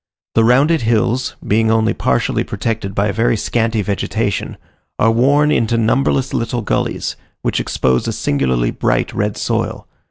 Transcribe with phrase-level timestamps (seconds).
[0.33, 4.57] The rounded hills, being only partially protected by a very scanty vegetation,
[4.97, 9.85] are worn into numberless little gullies, which expose a singularly bright red soil.